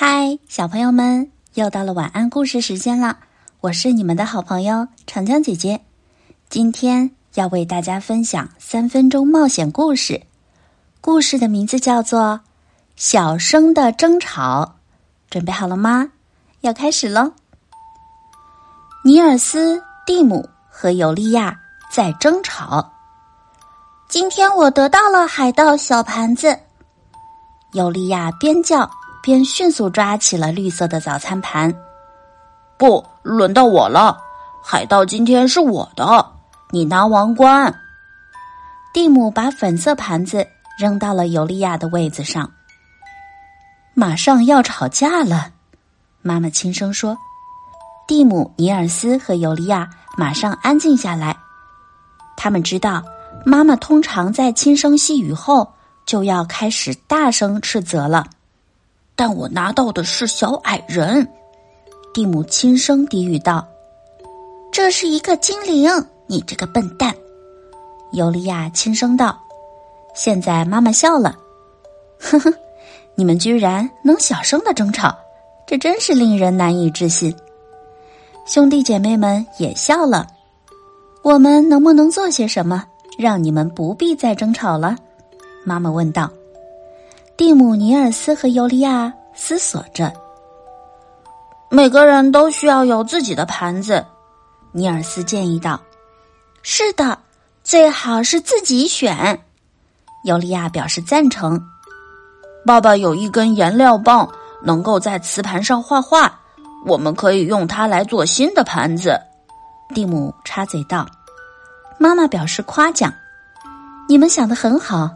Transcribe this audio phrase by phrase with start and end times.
[0.00, 3.18] 嗨，小朋友们，又到了晚安故事时间了。
[3.60, 5.80] 我是你们的好朋友长江姐姐，
[6.48, 10.22] 今天要为大家分享三分钟冒险故事。
[11.00, 12.20] 故事的名字叫做
[12.94, 14.76] 《小声的争吵》。
[15.30, 16.12] 准备好了吗？
[16.60, 17.32] 要开始喽！
[19.02, 21.58] 尼尔斯、蒂姆和尤利亚
[21.90, 22.92] 在争吵。
[24.08, 26.56] 今天我得到了海盗小盘子。
[27.72, 28.88] 尤利亚边叫。
[29.28, 31.70] 便迅速抓起了绿色的早餐盘。
[32.78, 34.16] 不，轮到我了。
[34.64, 36.26] 海盗今天是我的，
[36.70, 37.78] 你拿王冠。
[38.90, 40.46] 蒂姆把粉色盘子
[40.78, 42.50] 扔到了尤利亚的位子上。
[43.92, 45.50] 马上要吵架了，
[46.22, 47.14] 妈妈轻声说。
[48.06, 51.36] 蒂姆、尼尔斯和尤利亚马上安静下来。
[52.34, 53.04] 他们知道，
[53.44, 55.70] 妈妈通常在轻声细语后
[56.06, 58.24] 就要开始大声斥责了。
[59.18, 61.26] 但我拿到的是小矮人，
[62.14, 63.66] 蒂姆轻声低语道
[64.70, 65.90] ：“这是一个精灵，
[66.28, 67.12] 你这个笨蛋。”
[68.14, 69.36] 尤利亚轻声道
[70.14, 71.36] ：“现在妈妈笑了，
[72.20, 72.54] 呵呵，
[73.16, 75.12] 你们居然能小声的争吵，
[75.66, 77.34] 这真是令人难以置信。”
[78.46, 80.28] 兄弟姐妹们也笑了。
[81.24, 82.84] 我们能不能做些什么，
[83.18, 84.96] 让你们不必再争吵了？
[85.64, 86.30] 妈妈问道。
[87.38, 90.12] 蒂姆、尼尔斯和尤利亚思索着。
[91.70, 94.04] 每个人都需要有自己的盘子，
[94.72, 95.80] 尼尔斯建议道
[96.62, 97.16] ：“是的，
[97.62, 99.40] 最好是自己选。”
[100.26, 101.64] 尤利亚表示赞成。
[102.66, 104.28] 爸爸有一根颜料棒，
[104.64, 106.40] 能够在瓷盘上画画，
[106.84, 109.16] 我们可以用它来做新的盘子。
[109.94, 111.06] 蒂姆插嘴道。
[111.98, 113.14] 妈妈表示夸奖
[114.08, 115.08] ：“你们想的很好。”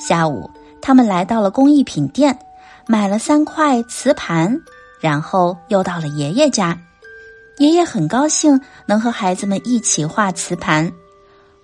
[0.00, 0.50] 下午。
[0.80, 2.38] 他们来到了工艺品店，
[2.86, 4.60] 买了三块瓷盘，
[5.00, 6.78] 然后又到了爷爷家。
[7.58, 10.92] 爷爷很高兴能和孩子们一起画瓷盘。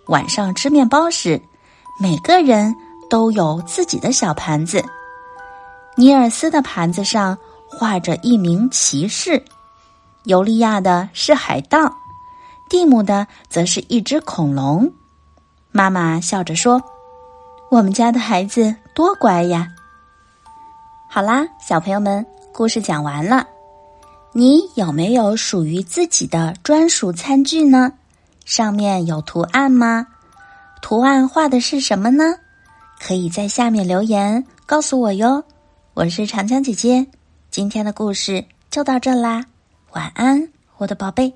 [0.07, 1.41] 晚上吃面包时，
[2.01, 2.75] 每个人
[3.09, 4.83] 都有自己的小盘子。
[5.95, 7.37] 尼尔斯的盘子上
[7.69, 9.45] 画着一名骑士，
[10.25, 11.95] 尤利亚的是海盗，
[12.69, 14.91] 蒂姆的则是一只恐龙。
[15.71, 16.83] 妈妈笑着说
[17.71, 19.69] ：“我们家的孩子。”多乖呀！
[21.09, 23.47] 好啦，小朋友们，故事讲完了。
[24.33, 27.93] 你有没有属于自己的专属餐具呢？
[28.45, 30.07] 上面有图案吗？
[30.83, 32.35] 图案画的是什么呢？
[33.01, 35.43] 可以在下面留言告诉我哟。
[35.95, 37.07] 我是长江姐姐，
[37.51, 39.43] 今天的故事就到这啦，
[39.93, 41.33] 晚安，我的宝贝。